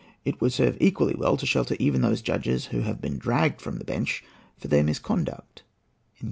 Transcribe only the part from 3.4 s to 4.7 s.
from the bench for